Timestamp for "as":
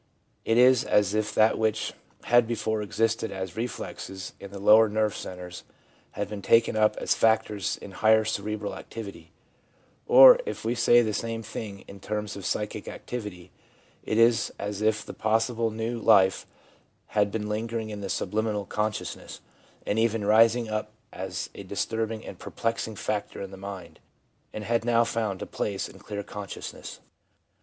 0.83-1.13, 3.31-3.55, 6.97-7.13, 14.57-14.81, 21.13-21.51